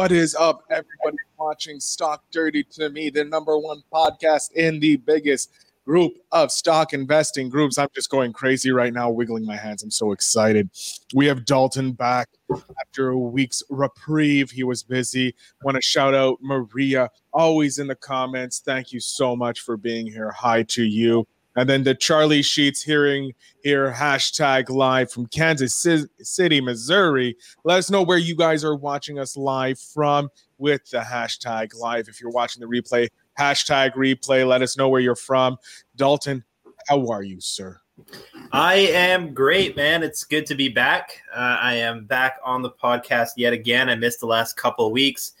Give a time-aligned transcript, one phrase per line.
[0.00, 4.96] What is up, everybody watching Stock Dirty to Me, the number one podcast in the
[4.96, 5.50] biggest
[5.84, 7.76] group of stock investing groups.
[7.76, 9.82] I'm just going crazy right now, wiggling my hands.
[9.82, 10.70] I'm so excited.
[11.12, 12.30] We have Dalton back
[12.80, 14.50] after a week's reprieve.
[14.50, 15.34] He was busy.
[15.64, 18.62] Want to shout out Maria, always in the comments.
[18.64, 20.30] Thank you so much for being here.
[20.30, 21.28] Hi to you.
[21.56, 23.32] And then the Charlie Sheets hearing
[23.62, 25.74] here, hashtag live from Kansas
[26.20, 27.36] City, Missouri.
[27.64, 30.28] Let us know where you guys are watching us live from
[30.58, 32.08] with the hashtag live.
[32.08, 34.46] If you're watching the replay, hashtag replay.
[34.46, 35.56] Let us know where you're from.
[35.96, 36.44] Dalton,
[36.88, 37.80] how are you, sir?
[38.52, 40.02] I am great, man.
[40.02, 41.22] It's good to be back.
[41.34, 43.88] Uh, I am back on the podcast yet again.
[43.88, 45.32] I missed the last couple of weeks.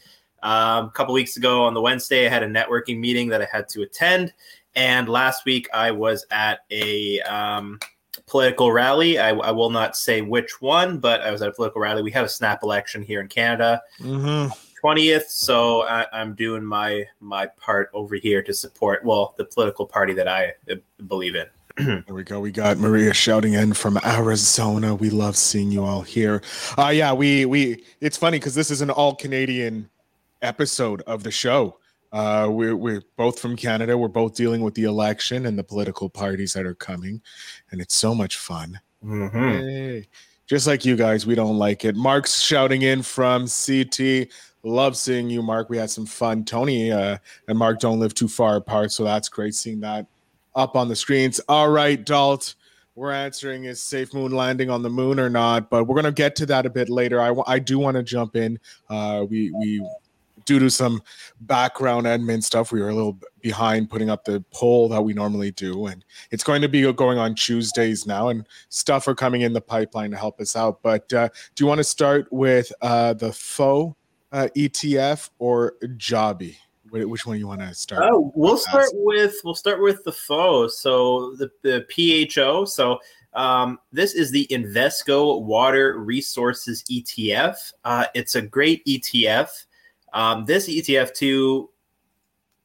[0.42, 3.48] Um, a couple weeks ago on the Wednesday, I had a networking meeting that I
[3.50, 4.32] had to attend.
[4.74, 7.78] And last week I was at a um,
[8.26, 9.18] political rally.
[9.18, 12.02] I, I, will not say which one, but I was at a political rally.
[12.02, 14.52] We had a snap election here in Canada, mm-hmm.
[14.84, 15.28] 20th.
[15.28, 20.12] So I, am doing my my part over here to support well the political party
[20.14, 20.76] that I uh,
[21.08, 21.46] believe in.
[21.76, 22.40] there we go.
[22.40, 24.94] We got Maria shouting in from Arizona.
[24.94, 26.42] We love seeing you all here.
[26.78, 29.90] Uh yeah, we we it's funny because this is an all Canadian
[30.42, 31.79] episode of the show.
[32.12, 33.96] Uh, we're, we're both from Canada.
[33.96, 37.20] We're both dealing with the election and the political parties that are coming,
[37.70, 38.80] and it's so much fun.
[39.04, 39.38] Mm-hmm.
[39.38, 40.08] Hey.
[40.46, 41.94] Just like you guys, we don't like it.
[41.94, 44.28] Mark's shouting in from CT.
[44.64, 45.70] Love seeing you, Mark.
[45.70, 46.44] We had some fun.
[46.44, 50.06] Tony uh, and Mark don't live too far apart, so that's great seeing that
[50.56, 51.40] up on the screens.
[51.48, 52.56] All right, Dalt.
[52.96, 56.34] We're answering is safe moon landing on the moon or not, but we're gonna get
[56.36, 57.20] to that a bit later.
[57.20, 58.58] I, w- I do want to jump in.
[58.90, 59.88] Uh, we we
[60.50, 61.00] due to some
[61.42, 65.52] background admin stuff, we were a little behind putting up the poll that we normally
[65.52, 65.86] do.
[65.86, 69.60] And it's going to be going on Tuesdays now, and stuff are coming in the
[69.60, 70.82] pipeline to help us out.
[70.82, 73.94] But uh, do you want to start with uh, the FO
[74.32, 76.58] uh, ETF or Joby?
[76.90, 78.02] Which one you want to start?
[78.10, 80.66] Oh, we'll start with we'll start with the FO.
[80.66, 82.64] So the, the PHO.
[82.64, 82.98] So
[83.34, 87.72] um, this is the Invesco Water Resources ETF.
[87.84, 89.46] Uh, it's a great ETF.
[90.12, 91.70] Um, this ETF too,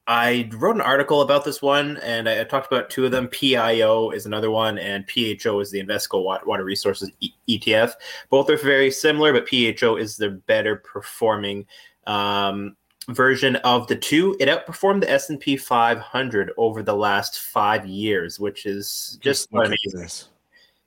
[0.06, 3.26] I wrote an article about this one, and I, talked about two of them.
[3.28, 7.10] PIO is another one, and PHO is the Invesco Water Resources
[7.48, 7.94] ETF.
[8.30, 11.66] Both are very similar, but PHO is the better performing
[12.06, 12.76] um,
[13.08, 14.36] version of the two.
[14.38, 19.50] It outperformed the S and P 500 over the last five years, which is just,
[19.50, 20.08] just amazing.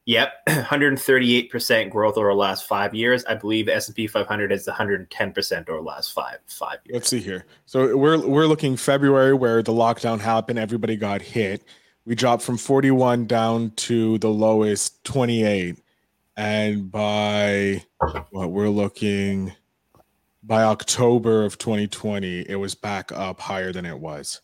[0.09, 3.23] Yep, 138% growth over the last five years.
[3.25, 6.95] I believe S&P 500 is 110% over the last five five years.
[6.95, 7.45] Let's see here.
[7.67, 11.63] So we're we're looking February where the lockdown happened, everybody got hit.
[12.05, 15.77] We dropped from 41 down to the lowest 28,
[16.35, 17.83] and by
[18.31, 19.53] what we're looking
[20.41, 24.41] by October of 2020, it was back up higher than it was.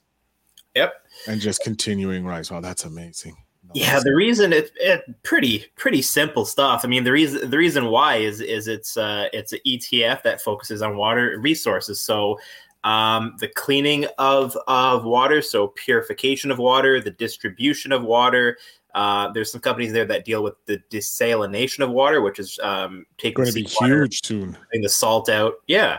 [0.75, 0.93] Yep,
[1.27, 2.51] and just continuing rise.
[2.51, 3.35] Wow, that's amazing.
[3.75, 6.81] Yeah, the reason it's it, pretty pretty simple stuff.
[6.85, 10.41] I mean, the reason the reason why is is it's uh it's an ETF that
[10.41, 11.99] focuses on water resources.
[12.01, 12.39] So
[12.85, 18.57] um, the cleaning of of water, so purification of water, the distribution of water.
[18.93, 23.05] Uh, there's some companies there that deal with the desalination of water, which is um,
[23.17, 25.55] taking going to be huge soon, taking the salt out.
[25.67, 25.97] Yeah,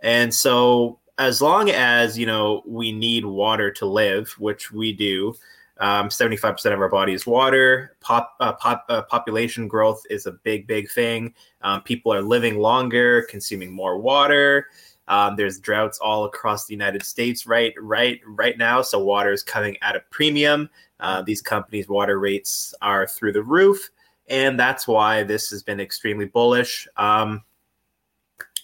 [0.00, 5.34] and so as long as you know we need water to live, which we do.
[5.78, 7.96] Um, 75% of our body is water.
[8.00, 11.34] Pop, uh, pop uh, population growth is a big, big thing.
[11.62, 14.68] Um, people are living longer, consuming more water.
[15.08, 18.82] Um, there's droughts all across the United States right, right, right now.
[18.82, 20.68] So water is coming at a premium.
[20.98, 23.90] Uh, these companies' water rates are through the roof,
[24.28, 26.88] and that's why this has been extremely bullish.
[26.96, 27.42] Um,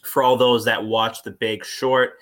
[0.03, 2.15] for all those that watch The Big Short,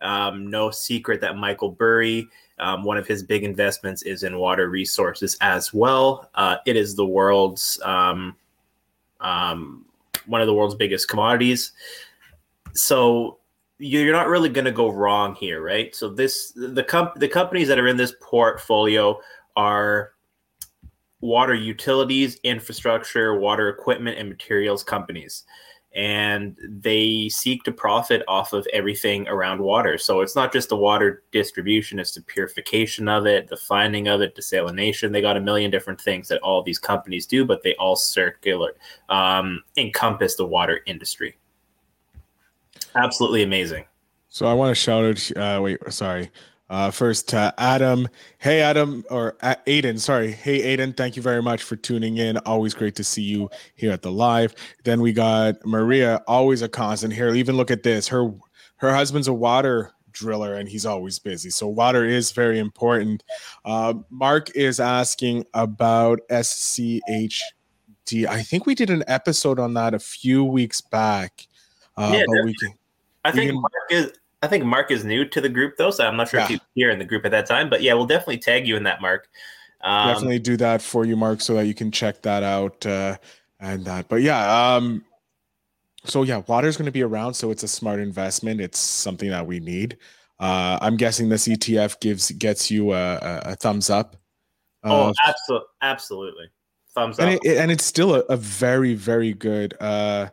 [0.00, 2.28] um, no secret that Michael Burry
[2.60, 6.30] um, one of his big investments is in water resources as well.
[6.34, 8.36] Uh, it is the world's um,
[9.20, 9.84] um,
[10.26, 11.72] one of the world's biggest commodities.
[12.74, 13.38] So
[13.78, 15.94] you're not really going to go wrong here, right?
[15.94, 19.20] So this the comp- the companies that are in this portfolio
[19.56, 20.12] are
[21.20, 25.44] water utilities, infrastructure, water equipment, and materials companies
[25.94, 29.96] and they seek to profit off of everything around water.
[29.98, 34.20] So it's not just the water distribution, it's the purification of it, the finding of
[34.20, 35.12] it, desalination.
[35.12, 38.74] They got a million different things that all these companies do, but they all circular
[39.08, 41.36] um, encompass the water industry.
[42.94, 43.84] Absolutely amazing.
[44.28, 45.36] So I want to shout out.
[45.36, 46.30] Uh, wait, sorry.
[46.70, 48.06] Uh, first to Adam.
[48.38, 50.30] Hey, Adam, or uh, Aiden, sorry.
[50.32, 52.36] Hey, Aiden, thank you very much for tuning in.
[52.38, 54.54] Always great to see you here at the live.
[54.84, 57.34] Then we got Maria, always a constant here.
[57.34, 58.06] Even look at this.
[58.08, 58.30] Her
[58.76, 61.48] her husband's a water driller and he's always busy.
[61.50, 63.22] So water is very important.
[63.64, 67.42] Uh, Mark is asking about SCHD.
[68.28, 71.46] I think we did an episode on that a few weeks back.
[71.96, 72.74] Uh, Yeah, but we can,
[73.24, 74.12] I think can- Mark is.
[74.42, 76.56] I think Mark is new to the group though, so I'm not sure if Yeah.
[76.56, 77.68] he's here in the group at that time.
[77.68, 79.28] But yeah, we'll definitely tag you in that, Mark.
[79.80, 83.16] Um, definitely do that for you, Mark, so that you can check that out uh,
[83.60, 84.08] and that.
[84.08, 85.04] But yeah, um,
[86.04, 88.60] so yeah, water is going to be around, so it's a smart investment.
[88.60, 89.98] It's something that we need.
[90.40, 94.16] Uh, I'm guessing this ETF gives gets you a, a, a thumbs up.
[94.84, 96.44] Oh, Uh, absolutely, absolutely.
[96.94, 97.40] Thumbs and up.
[97.44, 99.74] it, and it's still a, a very very good.
[99.80, 100.28] Uh,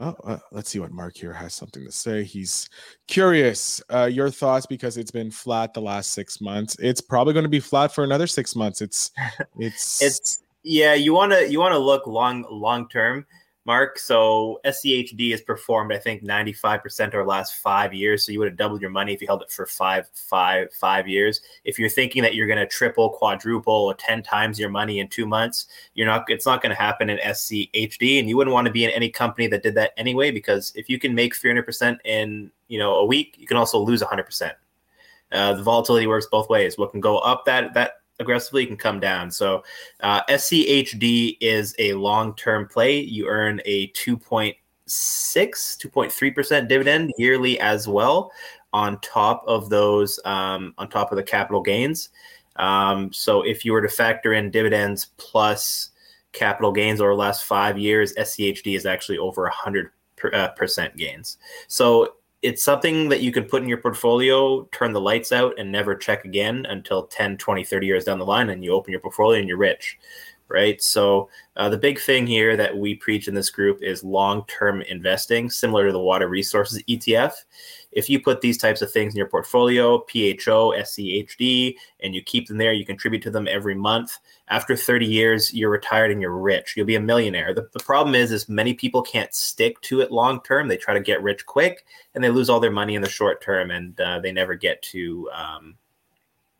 [0.00, 2.24] oh, uh, let's see what Mark here has something to say.
[2.24, 2.68] He's
[3.06, 3.82] curious.
[3.92, 6.76] Uh, your thoughts because it's been flat the last six months.
[6.80, 8.80] It's probably going to be flat for another six months.
[8.80, 9.10] It's
[9.58, 13.26] it's it's yeah you want to you want to look long long term
[13.66, 13.98] mark.
[13.98, 18.24] So schd has performed i think 95% over the last five years.
[18.24, 21.08] So you would have doubled your money if you held it for five five five
[21.08, 21.40] years.
[21.64, 25.08] If you're thinking that you're going to triple quadruple or 10 times your money in
[25.08, 28.66] two months you're not it's not going to happen in schd and you wouldn't want
[28.66, 31.98] to be in any company that did that anyway because if you can make 300%
[32.04, 34.52] in you know a week you can also lose 100%
[35.34, 36.78] uh, the volatility works both ways.
[36.78, 39.30] What can go up that that aggressively can come down.
[39.30, 39.64] So
[40.00, 43.00] uh, SCHD is a long-term play.
[43.00, 44.56] You earn a 2.6,
[44.86, 48.30] 2.3% dividend yearly as well
[48.72, 52.10] on top of those, um, on top of the capital gains.
[52.56, 55.90] Um, so if you were to factor in dividends plus
[56.32, 60.96] capital gains over the last five years, SCHD is actually over 100 per, uh, percent
[60.96, 61.38] gains.
[61.68, 62.14] So
[62.44, 65.94] it's something that you can put in your portfolio, turn the lights out, and never
[65.94, 69.40] check again until 10, 20, 30 years down the line, and you open your portfolio
[69.40, 69.98] and you're rich,
[70.48, 70.82] right?
[70.82, 74.82] So, uh, the big thing here that we preach in this group is long term
[74.82, 77.32] investing, similar to the Water Resources ETF.
[77.94, 82.48] If you put these types of things in your portfolio, PHO, SCHD, and you keep
[82.48, 84.18] them there, you contribute to them every month.
[84.48, 86.74] After 30 years, you're retired and you're rich.
[86.76, 87.54] You'll be a millionaire.
[87.54, 90.68] The, the problem is, is many people can't stick to it long term.
[90.68, 93.40] They try to get rich quick, and they lose all their money in the short
[93.40, 95.76] term, and uh, they never get to um,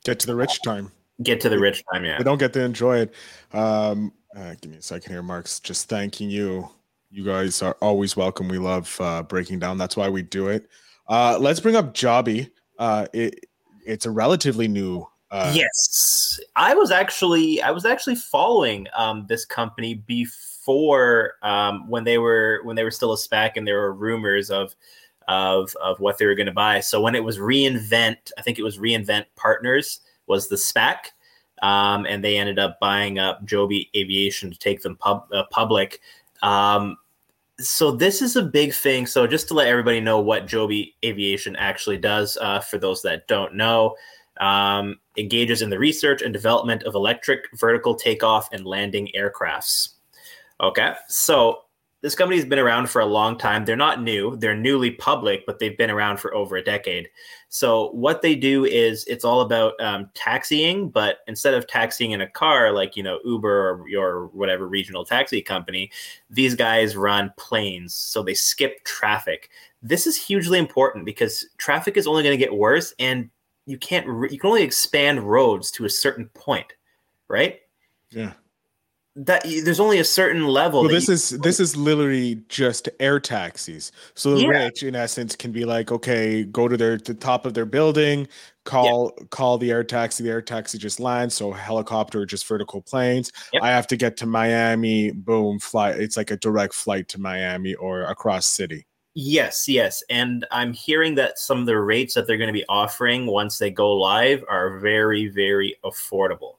[0.04, 0.92] get to the rich time.
[1.22, 2.04] get to the rich time.
[2.04, 3.14] Yeah, They don't get to enjoy it.
[3.52, 6.68] Um, uh, give me a second here, Mark's just thanking you.
[7.10, 8.48] You guys are always welcome.
[8.48, 9.78] We love uh, breaking down.
[9.78, 10.68] That's why we do it.
[11.08, 12.50] Uh, let's bring up Joby.
[12.78, 13.46] Uh, it,
[13.84, 15.06] it's a relatively new.
[15.30, 22.04] Uh, yes, I was actually I was actually following um, this company before um, when
[22.04, 24.74] they were when they were still a SPAC and there were rumors of
[25.26, 26.80] of of what they were going to buy.
[26.80, 30.96] So when it was reinvent, I think it was reinvent Partners was the SPAC,
[31.62, 36.00] um, and they ended up buying up Joby Aviation to take them pub, uh, public.
[36.42, 36.96] Um,
[37.60, 39.06] so this is a big thing.
[39.06, 43.28] So just to let everybody know what Joby Aviation actually does, uh, for those that
[43.28, 43.94] don't know,
[44.40, 49.90] um, engages in the research and development of electric vertical takeoff and landing aircrafts.
[50.60, 51.60] Okay, so
[52.04, 53.64] this company's been around for a long time.
[53.64, 57.08] They're not new; they're newly public, but they've been around for over a decade.
[57.48, 62.20] So what they do is it's all about um, taxiing, but instead of taxiing in
[62.20, 65.90] a car like you know Uber or your whatever regional taxi company,
[66.28, 67.94] these guys run planes.
[67.94, 69.48] So they skip traffic.
[69.80, 73.30] This is hugely important because traffic is only going to get worse, and
[73.64, 76.70] you can't re- you can only expand roads to a certain point,
[77.28, 77.60] right?
[78.10, 78.34] Yeah.
[79.16, 80.80] That there's only a certain level.
[80.82, 83.92] Well, this you- is this is literally just air taxis.
[84.16, 84.64] So the Yeah.
[84.64, 88.26] rich, in essence, can be like, okay, go to their the top of their building,
[88.64, 90.24] call call the air taxi.
[90.24, 91.36] The air taxi just lands.
[91.36, 93.30] So helicopter, or just vertical planes.
[93.52, 93.62] Yep.
[93.62, 95.12] I have to get to Miami.
[95.12, 95.90] Boom, fly.
[95.90, 98.84] It's like a direct flight to Miami or across city.
[99.14, 100.02] Yes, yes.
[100.10, 103.58] And I'm hearing that some of the rates that they're going to be offering once
[103.58, 106.56] they go live are very, very affordable.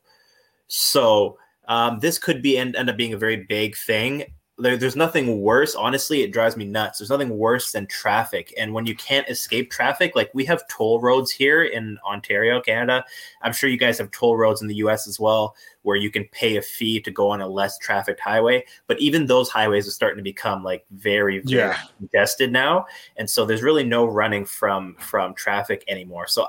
[0.69, 4.25] So um, this could be end, end up being a very big thing.
[4.57, 5.75] There, there's nothing worse.
[5.75, 6.97] Honestly, it drives me nuts.
[6.99, 8.53] There's nothing worse than traffic.
[8.57, 13.03] And when you can't escape traffic, like we have toll roads here in Ontario, Canada.
[13.41, 16.23] I'm sure you guys have toll roads in the US as well, where you can
[16.31, 18.63] pay a fee to go on a less trafficked highway.
[18.87, 21.77] But even those highways are starting to become like very, very Yeah.
[21.97, 22.85] congested now.
[23.17, 26.27] And so there's really no running from from traffic anymore.
[26.27, 26.47] So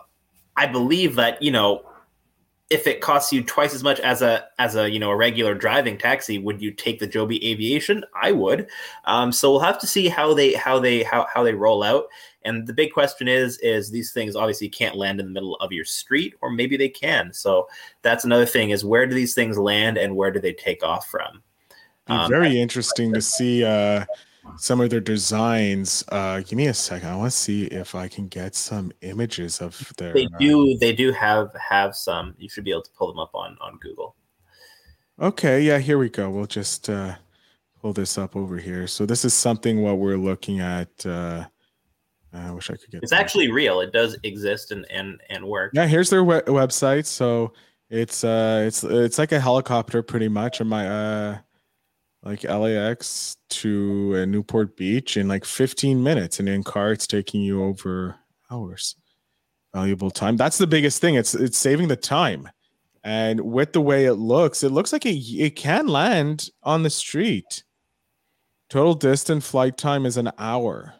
[0.57, 1.85] I believe that, you know,
[2.69, 5.55] if it costs you twice as much as a as a you know a regular
[5.55, 8.05] driving taxi would you take the joby aviation?
[8.21, 8.69] I would.
[9.05, 12.07] Um, so we'll have to see how they how they how, how they roll out.
[12.43, 15.73] And the big question is is these things obviously can't land in the middle of
[15.73, 17.33] your street or maybe they can.
[17.33, 17.69] So
[18.03, 21.09] that's another thing is where do these things land and where do they take off
[21.09, 21.43] from?
[22.09, 24.05] Um, very interesting to see uh
[24.57, 26.05] some of their designs.
[26.09, 27.09] Uh, give me a second.
[27.09, 30.13] I want to see if I can get some images of their.
[30.13, 30.73] They do.
[30.73, 32.35] Uh, they do have have some.
[32.39, 34.17] You should be able to pull them up on on Google.
[35.21, 35.63] Okay.
[35.63, 35.79] Yeah.
[35.79, 36.31] Here we go.
[36.31, 37.17] We'll just uh,
[37.81, 38.87] pull this up over here.
[38.87, 41.05] So this is something what we're looking at.
[41.05, 41.45] Uh,
[42.33, 43.03] I wish I could get.
[43.03, 43.21] It's that.
[43.21, 43.81] actually real.
[43.81, 45.73] It does exist and and and work.
[45.75, 45.87] Yeah.
[45.87, 47.07] Here's their we- website.
[47.07, 47.53] So
[47.89, 50.61] it's uh it's it's like a helicopter pretty much.
[50.61, 51.39] Or my uh
[52.27, 57.41] like LAX to uh, Newport Beach in like 15 minutes, and in car it's taking
[57.41, 58.17] you over
[58.51, 58.97] hours.
[59.73, 60.37] Valuable time.
[60.37, 61.15] That's the biggest thing.
[61.15, 62.49] It's it's saving the time,
[63.05, 66.91] and with the way it looks, it looks like it it can land on the
[66.91, 67.63] street.
[68.69, 70.95] Total distance flight time is an hour.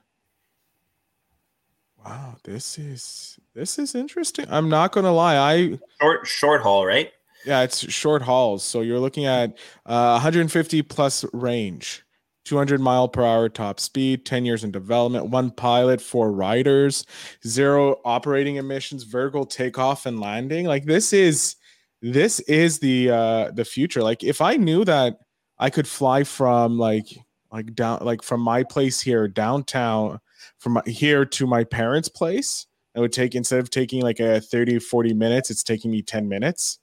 [2.05, 4.47] Wow, this is this is interesting.
[4.49, 5.37] I'm not gonna lie.
[5.37, 7.11] I short short haul, right?
[7.47, 8.65] Yeah, it's short hauls.
[8.65, 12.05] So you're looking at uh, 150 plus range,
[12.45, 17.07] 200 mile per hour top speed, 10 years in development, one pilot, four riders,
[17.47, 20.67] zero operating emissions, vertical takeoff and landing.
[20.67, 21.55] Like this is
[22.03, 24.03] this is the uh the future.
[24.03, 25.19] Like if I knew that
[25.57, 27.07] I could fly from like
[27.53, 30.19] like down like from my place here downtown
[30.59, 34.81] from here to my parents' place, it would take instead of taking like a 30
[34.81, 36.81] 40 minutes, it's taking me 10 minutes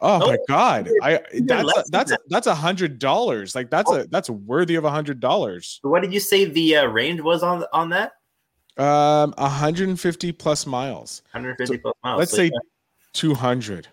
[0.00, 0.88] Oh, my god!
[1.02, 3.54] I that's that's that's a hundred dollars.
[3.54, 4.00] Like that's oh.
[4.00, 5.80] a that's worthy of a hundred dollars.
[5.82, 8.12] What did you say the uh, range was on on that?
[8.76, 11.22] Um, 150 plus miles.
[11.32, 12.18] 150 so plus miles.
[12.18, 12.58] Let's so say yeah.
[13.14, 13.88] 200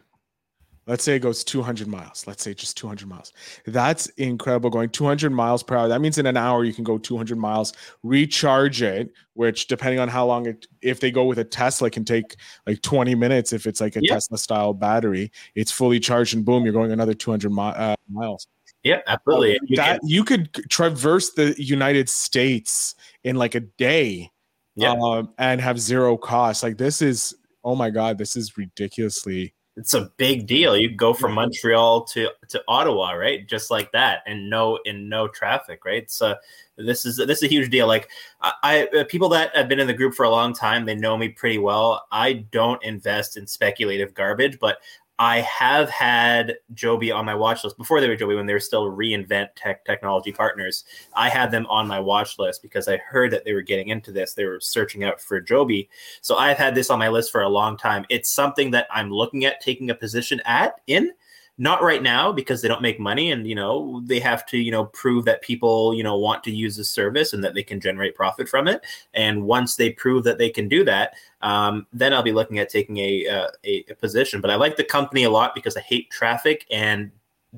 [0.87, 2.25] let's say it goes 200 miles.
[2.27, 3.33] Let's say just 200 miles.
[3.65, 5.87] That's incredible going 200 miles per hour.
[5.87, 7.73] That means in an hour you can go 200 miles
[8.03, 12.05] recharge it which depending on how long it if they go with a tesla can
[12.05, 15.31] take like 20 minutes if it's like a tesla style battery.
[15.55, 18.47] It's fully charged and boom you're going another 200 mi- uh, miles.
[18.83, 19.59] Yeah absolutely.
[19.67, 20.09] You that can.
[20.09, 24.31] you could traverse the united states in like a day
[24.77, 24.91] yeah.
[24.91, 26.61] Um, and have zero cost.
[26.61, 30.77] Like this is oh my god this is ridiculously it's a big deal.
[30.77, 33.45] You go from Montreal to to Ottawa, right?
[33.47, 36.09] Just like that, and no in no traffic, right?
[36.09, 36.35] So
[36.77, 37.87] this is this is a huge deal.
[37.87, 38.09] Like
[38.41, 40.95] I, I uh, people that have been in the group for a long time, they
[40.95, 42.05] know me pretty well.
[42.11, 44.77] I don't invest in speculative garbage, but
[45.17, 48.59] I have had Joby on my watch list before they were Joby when they were
[48.59, 50.83] still reinvent tech technology partners.
[51.13, 54.11] I had them on my watch list because I heard that they were getting into
[54.11, 54.33] this.
[54.33, 55.89] They were searching out for Joby.
[56.21, 58.05] So I've had this on my list for a long time.
[58.09, 61.11] It's something that I'm looking at taking a position at in
[61.57, 64.71] not right now because they don't make money and you know they have to you
[64.71, 67.79] know prove that people you know want to use the service and that they can
[67.79, 68.85] generate profit from it.
[69.13, 72.69] And once they prove that they can do that um, then i'll be looking at
[72.69, 74.41] taking a, uh, a, a position.
[74.41, 77.11] But i like the company a lot because i hate traffic and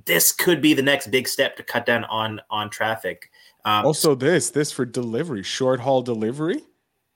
[0.05, 3.31] this could be the next big step to cut down on on traffic.
[3.65, 6.63] Um, also this this for delivery short haul delivery.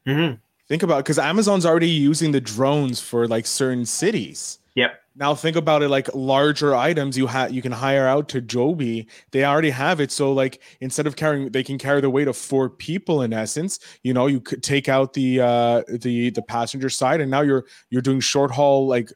[0.07, 0.37] Mm-hmm.
[0.67, 5.57] think about because amazon's already using the drones for like certain cities yep now think
[5.57, 9.07] about it like larger items you have you can hire out to Joby.
[9.31, 10.11] They already have it.
[10.11, 13.79] So like instead of carrying they can carry the weight of four people in essence.
[14.03, 17.65] You know, you could take out the uh the the passenger side and now you're
[17.89, 19.11] you're doing short haul like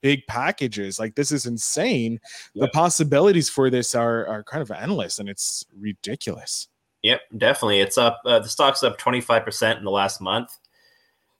[0.00, 0.98] big packages.
[0.98, 2.18] Like this is insane.
[2.54, 2.62] Yep.
[2.62, 6.66] The possibilities for this are are kind of endless and it's ridiculous.
[7.02, 7.80] Yep, definitely.
[7.80, 10.50] It's up uh, the stock's up 25% in the last month.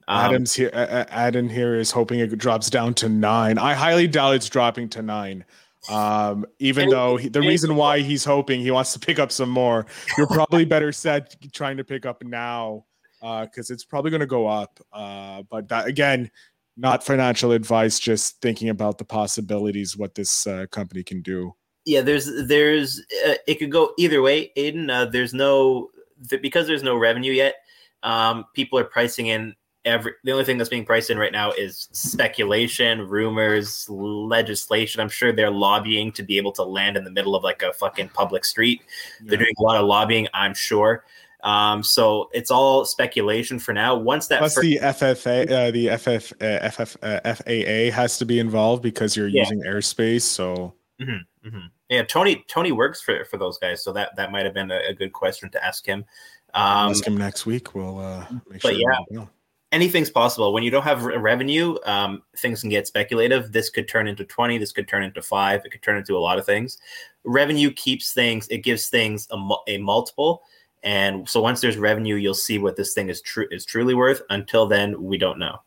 [0.07, 0.69] Um, Adams here.
[0.73, 3.57] Uh, Adam here is hoping it drops down to nine.
[3.57, 5.45] I highly doubt it's dropping to nine.
[5.89, 9.49] Um, even though he, the reason why he's hoping he wants to pick up some
[9.49, 9.85] more,
[10.17, 12.85] you're probably better set trying to pick up now
[13.19, 14.79] because uh, it's probably going to go up.
[14.93, 16.29] Uh, but that again,
[16.77, 21.53] not financial advice, just thinking about the possibilities what this uh, company can do.
[21.85, 24.91] Yeah, there's there's uh, it could go either way, Aiden.
[24.91, 25.89] Uh, there's no
[26.29, 27.55] because there's no revenue yet.
[28.03, 29.55] Um, people are pricing in
[29.85, 35.01] every the only thing that's being priced in right now is speculation, rumors, legislation.
[35.01, 37.73] I'm sure they're lobbying to be able to land in the middle of like a
[37.73, 38.81] fucking public street.
[39.21, 39.29] Yeah.
[39.29, 41.03] They're doing a lot of lobbying, I'm sure.
[41.43, 43.95] Um, so it's all speculation for now.
[43.95, 48.25] Once that plus first- the FFA, uh, the FF, uh, FF, uh, FAA has to
[48.25, 49.41] be involved because you're yeah.
[49.41, 50.21] using airspace.
[50.21, 51.67] So mm-hmm, mm-hmm.
[51.89, 54.79] yeah, Tony Tony works for for those guys, so that that might have been a,
[54.89, 56.05] a good question to ask him.
[56.53, 57.73] Um, ask him next week.
[57.73, 58.71] We'll uh, make sure.
[58.71, 59.25] But yeah,
[59.71, 61.75] anything's possible when you don't have revenue.
[61.85, 63.51] Um, things can get speculative.
[63.51, 64.57] This could turn into twenty.
[64.57, 65.61] This could turn into five.
[65.65, 66.77] It could turn into a lot of things.
[67.23, 68.47] Revenue keeps things.
[68.49, 69.37] It gives things a,
[69.67, 70.43] a multiple.
[70.83, 74.21] And so once there's revenue, you'll see what this thing is true is truly worth.
[74.29, 75.59] Until then, we don't know.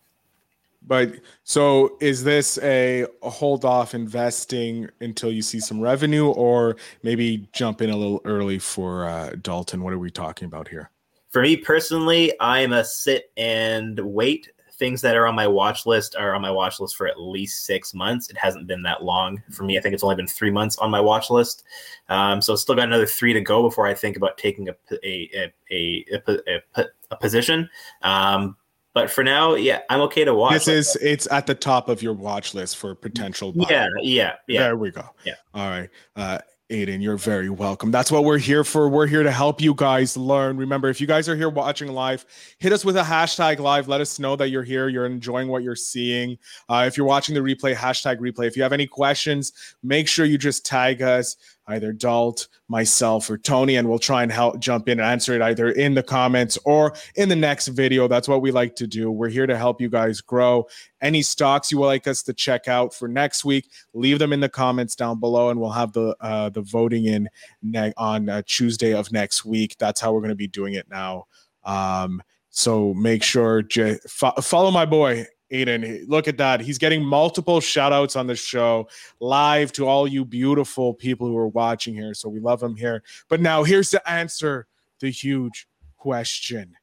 [0.87, 6.77] But so is this a, a, hold off investing until you see some revenue, or
[7.03, 9.83] maybe jump in a little early for uh, Dalton?
[9.83, 10.91] What are we talking about here?
[11.35, 14.53] For me personally, I'm a sit and wait.
[14.75, 17.67] Things that are on my watch list are on my watch list for at least
[17.67, 18.31] six months.
[18.31, 19.77] It hasn't been that long for me.
[19.77, 21.65] I think it's only been three months on my watch list.
[22.09, 24.75] Um, so still got another three to go before I think about taking a
[25.05, 27.69] a a, a, a, a position.
[28.03, 28.57] Um,
[28.93, 30.53] but for now, yeah, I'm okay to watch.
[30.53, 33.53] This is it's at the top of your watch list for potential.
[33.53, 33.67] Buy.
[33.69, 34.61] Yeah, yeah, yeah.
[34.61, 35.11] There we go.
[35.25, 35.35] Yeah.
[35.53, 35.91] All right.
[36.15, 36.39] Uh,
[36.75, 37.93] Aiden, you're very welcome.
[37.93, 38.89] That's what we're here for.
[38.89, 40.57] We're here to help you guys learn.
[40.57, 42.27] Remember, if you guys are here watching live,
[42.59, 43.87] hit us with a hashtag live.
[43.87, 44.89] Let us know that you're here.
[44.89, 46.37] You're enjoying what you're seeing.
[46.69, 48.49] Uh, if you're watching the replay, hashtag replay.
[48.49, 49.53] If you have any questions,
[49.85, 51.37] make sure you just tag us
[51.69, 55.43] either Dalt, myself, or Tony, and we'll try and help jump in and answer it
[55.43, 58.07] either in the comments or in the next video.
[58.09, 59.11] That's what we like to do.
[59.11, 60.67] We're here to help you guys grow.
[61.01, 64.41] Any stocks you would like us to check out for next week, leave them in
[64.41, 67.29] the comments down below, and we'll have the uh, the voting in
[67.63, 69.77] ne- on uh, Tuesday of next week.
[69.79, 71.27] That's how we're going to be doing it now.
[71.65, 76.61] Um, so make sure j- fo- follow my boy Aiden, look at that.
[76.61, 78.89] He's getting multiple shout outs on the show
[79.21, 82.15] live to all you beautiful people who are watching here.
[82.15, 83.03] So we love him here.
[83.29, 84.67] But now here's to answer
[85.01, 86.75] the huge question,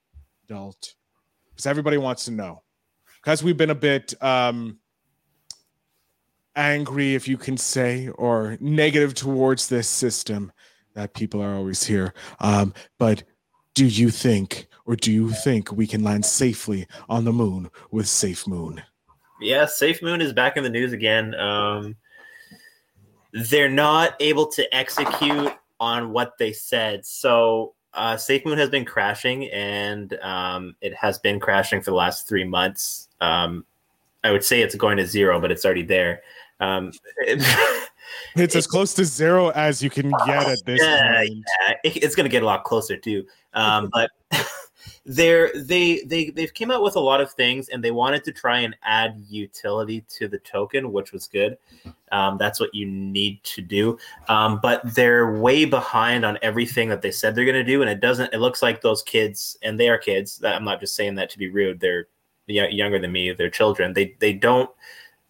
[0.48, 0.96] Dalt.
[1.50, 2.62] Because everybody wants to know.
[3.22, 4.80] Because we've been a bit um,
[6.56, 10.52] angry, if you can say, or negative towards this system
[10.94, 12.14] that people are always here.
[12.40, 13.24] Um, but
[13.74, 18.08] do you think or do you think we can land safely on the moon with
[18.08, 18.82] Safe Moon?
[19.42, 21.34] Yeah, Safe Moon is back in the news again.
[21.36, 21.96] Um,
[23.34, 27.06] they're not able to execute on what they said.
[27.06, 31.98] So uh, Safe Moon has been crashing, and um, it has been crashing for the
[31.98, 33.10] last three months.
[33.20, 33.66] Um,
[34.24, 36.22] I would say it's going to zero, but it's already there.
[36.60, 36.92] Um,
[38.36, 41.46] it's as close to zero as you can get at this yeah, point.
[41.68, 43.26] Yeah, it's going to get a lot closer too.
[43.54, 44.12] Um, but
[45.06, 48.32] they're they they they've came out with a lot of things and they wanted to
[48.32, 51.58] try and add utility to the token which was good.
[52.12, 53.98] Um, that's what you need to do.
[54.28, 57.90] Um, but they're way behind on everything that they said they're going to do and
[57.90, 61.16] it doesn't it looks like those kids and they are kids i'm not just saying
[61.16, 62.08] that to be rude they're
[62.48, 64.70] younger than me they're children they they don't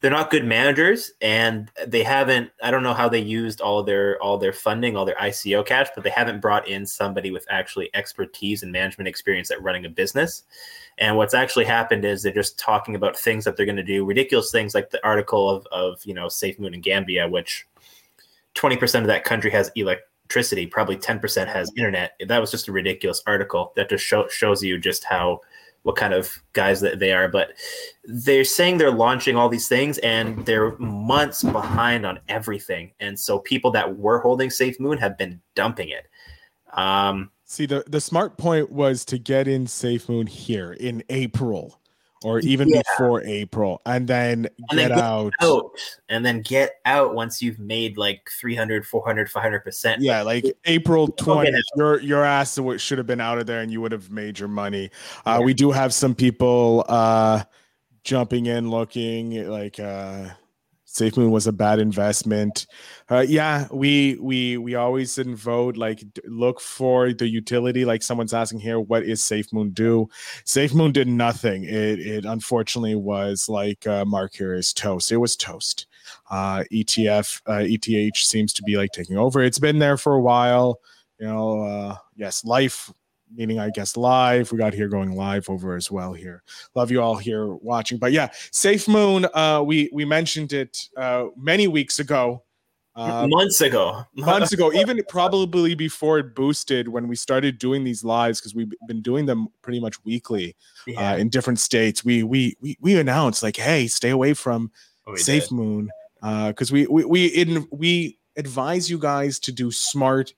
[0.01, 4.21] they're not good managers and they haven't i don't know how they used all their
[4.21, 7.89] all their funding all their ico cash but they haven't brought in somebody with actually
[7.93, 10.43] expertise and management experience at running a business.
[10.97, 14.05] And what's actually happened is they're just talking about things that they're going to do
[14.05, 17.67] ridiculous things like the article of, of you know safe moon in gambia which
[18.55, 22.13] 20% of that country has electricity probably 10% has internet.
[22.27, 25.41] That was just a ridiculous article that just show, shows you just how
[25.83, 27.53] what kind of guys that they are, but
[28.05, 32.91] they're saying they're launching all these things and they're months behind on everything.
[32.99, 36.07] And so people that were holding Safe Moon have been dumping it.
[36.73, 41.80] Um, See, the, the smart point was to get in Safe Moon here in April
[42.23, 42.81] or even yeah.
[42.97, 45.33] before April, and then and get, then out.
[45.41, 45.71] out.
[46.09, 50.01] and then get out once you've made like 300, 400, 500 percent.
[50.01, 53.81] Yeah, like April 20th, your your ass should have been out of there, and you
[53.81, 54.91] would have made your money.
[55.25, 55.45] Uh, yeah.
[55.45, 57.43] We do have some people uh,
[58.03, 59.79] jumping in, looking like.
[59.79, 60.29] Uh,
[60.93, 62.67] Safe Moon was a bad investment.
[63.09, 67.85] Uh, yeah, we we we always vote like look for the utility.
[67.85, 70.09] Like someone's asking here, what is Safe Moon do?
[70.43, 71.63] Safe Moon did nothing.
[71.63, 75.13] It it unfortunately was like uh, Mark here is toast.
[75.13, 75.87] It was toast.
[76.29, 79.41] Uh, ETF uh, ETH seems to be like taking over.
[79.41, 80.81] It's been there for a while.
[81.19, 82.91] You know, uh, yes, life
[83.33, 84.51] meaning I guess live.
[84.51, 86.43] We got here going live over as well here.
[86.75, 87.97] Love you all here watching.
[87.97, 89.27] But yeah, Safe Moon.
[89.33, 92.43] Uh, we we mentioned it uh, many weeks ago.
[92.93, 98.03] Uh, months ago, months ago, even probably before it boosted when we started doing these
[98.03, 100.57] lives because we've been doing them pretty much weekly
[100.89, 101.11] uh, yeah.
[101.11, 102.03] uh, in different states.
[102.03, 104.71] We we we we announced like, hey, stay away from
[105.07, 105.51] oh, Safe did.
[105.53, 105.89] Moon
[106.21, 110.33] because uh, we we we in, we advise you guys to do smart,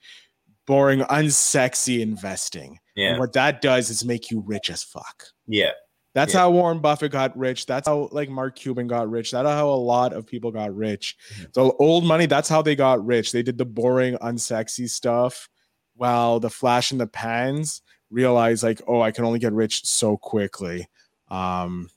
[0.65, 2.79] boring, unsexy investing.
[2.95, 3.11] Yeah.
[3.11, 5.25] And what that does is make you rich as fuck.
[5.47, 5.71] Yeah.
[6.13, 6.41] That's yeah.
[6.41, 7.65] how Warren Buffett got rich.
[7.65, 9.31] That's how like Mark Cuban got rich.
[9.31, 11.17] That's how a lot of people got rich.
[11.33, 11.43] Mm-hmm.
[11.53, 13.31] The old money, that's how they got rich.
[13.31, 15.49] They did the boring, unsexy stuff
[15.95, 20.17] while the flash in the pans realized like, oh, I can only get rich so
[20.17, 20.87] quickly.
[21.29, 21.89] Um,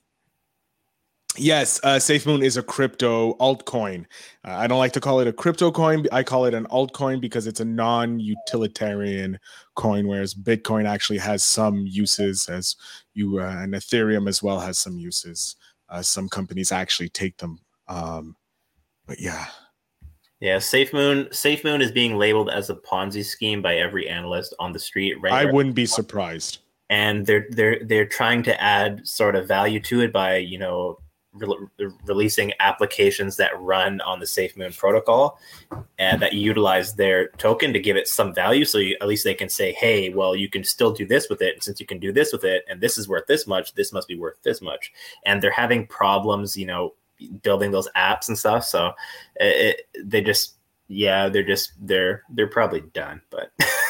[1.37, 4.05] Yes, uh, SafeMoon is a crypto altcoin.
[4.43, 6.05] Uh, I don't like to call it a crypto coin.
[6.11, 9.39] I call it an altcoin because it's a non-utilitarian
[9.75, 12.75] coin, whereas Bitcoin actually has some uses, as
[13.13, 15.55] you uh, and Ethereum as well has some uses.
[15.89, 17.59] Uh, some companies actually take them.
[17.87, 18.35] Um,
[19.05, 19.45] but yeah,
[20.39, 20.57] yeah.
[20.57, 25.21] SafeMoon, SafeMoon is being labeled as a Ponzi scheme by every analyst on the street.
[25.21, 26.59] Right, I wouldn't be surprised.
[26.89, 30.99] And they're they're they're trying to add sort of value to it by you know
[31.37, 35.39] re- releasing applications that run on the SafeMoon protocol
[35.99, 38.65] and that utilize their token to give it some value.
[38.65, 41.41] So you, at least they can say, hey, well, you can still do this with
[41.41, 41.53] it.
[41.53, 43.93] And since you can do this with it, and this is worth this much, this
[43.93, 44.91] must be worth this much.
[45.25, 46.93] And they're having problems, you know,
[47.41, 48.63] building those apps and stuff.
[48.65, 48.93] So
[49.35, 50.55] it, they just,
[50.87, 53.51] yeah, they're just, they're, they're probably done, but.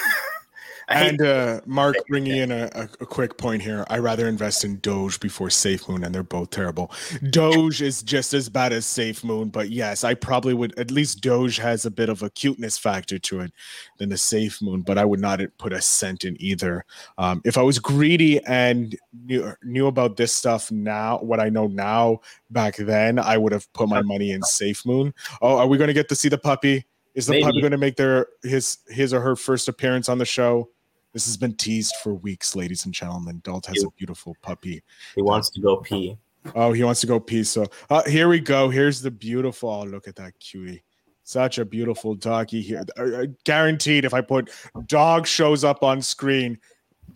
[0.88, 3.86] and uh, Mark bringing in a, a, quick point here.
[3.90, 6.92] I rather invest in Doge before Safe Moon, and they're both terrible.
[7.30, 10.78] Doge is just as bad as Safe Moon, but yes, I probably would.
[10.80, 13.52] At least Doge has a bit of a cuteness factor to it
[13.98, 16.86] than the Safe Moon, but I would not put a cent in either.
[17.18, 18.96] Um, if I was greedy and
[19.26, 23.72] knew, knew about this stuff now, what I know now, back then, I would have
[23.74, 25.14] put my money in Safe Moon.
[25.42, 26.86] Oh, are we going to get to see the puppy?
[27.14, 27.44] Is the Maybe.
[27.44, 30.70] puppy going to make their his his or her first appearance on the show?
[31.18, 33.42] This has been teased for weeks, ladies and gentlemen.
[33.44, 34.84] Dalt has a beautiful puppy.
[35.16, 36.16] He wants to go pee.
[36.54, 37.44] Oh, he wants to go pee.
[37.44, 38.70] So uh, here we go.
[38.70, 39.68] Here's the beautiful.
[39.68, 40.84] Oh, look at that cutie.
[41.24, 42.84] Such a beautiful doggy here.
[42.96, 44.52] Uh, guaranteed, if I put
[44.86, 46.60] dog shows up on screen,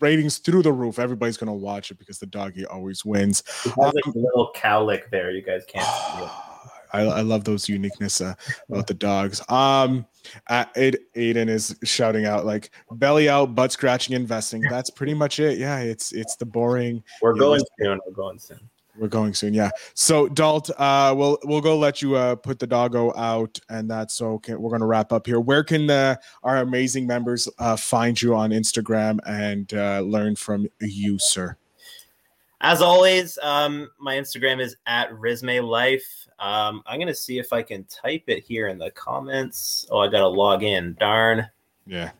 [0.00, 0.98] ratings through the roof.
[0.98, 3.44] Everybody's gonna watch it because the doggy always wins.
[3.62, 5.30] He has um, a little cowlick there.
[5.30, 6.51] You guys can't see it.
[6.92, 8.34] I, I love those uniqueness uh,
[8.68, 9.42] about the dogs.
[9.48, 10.06] Um,
[10.50, 14.62] Aiden is shouting out like belly out, butt scratching, investing.
[14.62, 15.58] That's pretty much it.
[15.58, 17.02] Yeah, it's it's the boring.
[17.20, 18.00] We're going know, soon.
[18.06, 18.70] We're going soon.
[18.98, 19.54] We're going soon.
[19.54, 19.70] Yeah.
[19.94, 24.20] So Dalt, uh, we'll we'll go let you uh put the doggo out, and that's
[24.20, 24.54] okay.
[24.54, 25.40] We're gonna wrap up here.
[25.40, 30.68] Where can the our amazing members uh find you on Instagram and uh, learn from
[30.80, 31.56] you, sir?
[32.60, 36.28] As always, um, my Instagram is at Risme Life.
[36.42, 39.86] Um, I'm gonna see if I can type it here in the comments.
[39.90, 40.96] Oh, I gotta log in.
[40.98, 41.48] Darn.
[41.86, 42.10] Yeah.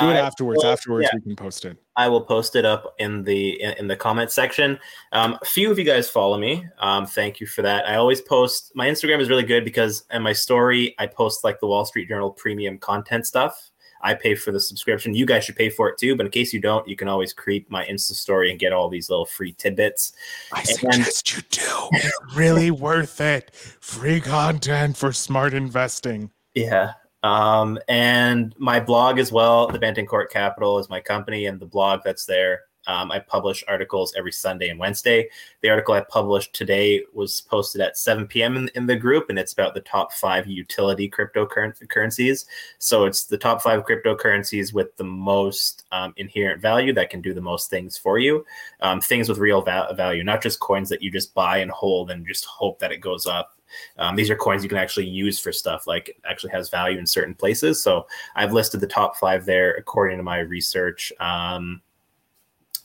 [0.00, 0.62] Do it afterwards.
[0.62, 1.76] Will, afterwards, yeah, we can post it.
[1.96, 4.78] I will post it up in the in, in the comment section.
[5.12, 6.64] Um, a few of you guys follow me.
[6.78, 7.86] Um, thank you for that.
[7.86, 8.72] I always post.
[8.74, 12.08] My Instagram is really good because in my story, I post like the Wall Street
[12.08, 13.70] Journal premium content stuff.
[14.02, 15.14] I pay for the subscription.
[15.14, 16.16] You guys should pay for it too.
[16.16, 18.88] But in case you don't, you can always creep my Insta story and get all
[18.88, 20.12] these little free tidbits.
[20.52, 22.08] I and suggest you do.
[22.34, 23.54] really worth it.
[23.54, 26.30] Free content for smart investing.
[26.54, 26.92] Yeah.
[27.22, 31.66] Um, and my blog as well, the Benton Court Capital is my company, and the
[31.66, 35.28] blog that's there um, I publish articles every Sunday and Wednesday.
[35.60, 38.56] The article I published today was posted at 7 p.m.
[38.56, 42.46] in, in the group, and it's about the top five utility cryptocurrencies.
[42.78, 47.34] So it's the top five cryptocurrencies with the most um, inherent value that can do
[47.34, 48.44] the most things for you.
[48.80, 52.10] Um, things with real va- value, not just coins that you just buy and hold
[52.10, 53.56] and just hope that it goes up.
[53.98, 57.06] Um, these are coins you can actually use for stuff like actually has value in
[57.06, 57.80] certain places.
[57.80, 61.12] So I've listed the top five there according to my research.
[61.20, 61.82] Um,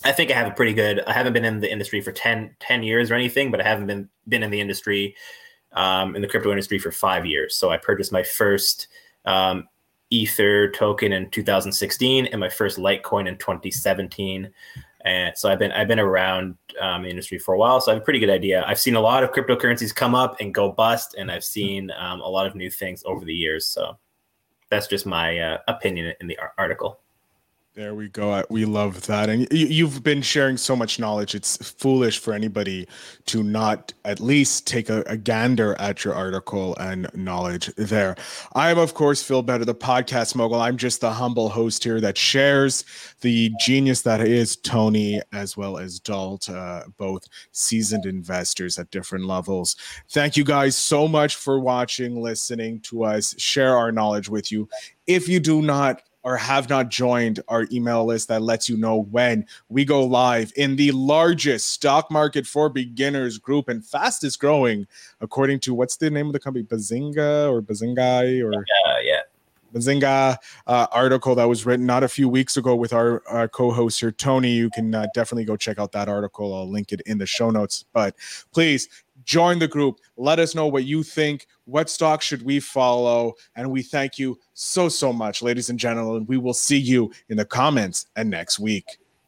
[0.06, 1.02] I think I have a pretty good.
[1.08, 3.88] I haven't been in the industry for 10, 10 years or anything, but I haven't
[3.88, 5.16] been been in the industry,
[5.74, 7.56] um, in the crypto industry for five years.
[7.56, 8.88] So I purchased my first
[9.26, 9.68] um,
[10.12, 14.52] Ether token in 2016 and my first Litecoin in 2017.
[15.06, 17.96] And so I've been I've been around um, the industry for a while, so I
[17.96, 18.64] have a pretty good idea.
[18.68, 22.22] I've seen a lot of cryptocurrencies come up and go bust, and I've seen um,
[22.22, 23.68] a lot of new things over the years.
[23.68, 23.98] So
[24.70, 27.00] that's just my uh, opinion in the article.
[27.76, 28.42] There we go.
[28.50, 29.28] We love that.
[29.28, 31.36] And you've been sharing so much knowledge.
[31.36, 32.88] It's foolish for anybody
[33.26, 38.16] to not at least take a, a, gander at your article and knowledge there.
[38.54, 40.62] I am, of course, Phil Better, the podcast mogul.
[40.62, 42.86] I'm just the humble host here that shares
[43.20, 49.26] the genius that is Tony as well as Dalt, uh, both seasoned investors at different
[49.26, 49.76] levels.
[50.12, 54.70] Thank you guys so much for watching, listening to us, share our knowledge with you.
[55.08, 59.04] If you do not or have not joined our email list that lets you know
[59.12, 64.88] when we go live in the largest stock market for beginners group and fastest growing,
[65.22, 69.22] according to what's the name of the company, Bazinga or Bazingai or uh, yeah.
[69.72, 74.00] Bazinga uh, article that was written not a few weeks ago with our, our co-host
[74.00, 74.52] here, Tony.
[74.52, 76.56] You can uh, definitely go check out that article.
[76.56, 77.86] I'll link it in the show notes.
[77.94, 78.16] But
[78.52, 78.88] please
[79.26, 80.00] join the group.
[80.18, 81.48] Let us know what you think.
[81.66, 83.34] What stock should we follow?
[83.56, 86.26] And we thank you so, so much, ladies and gentlemen.
[86.28, 88.86] We will see you in the comments and next week.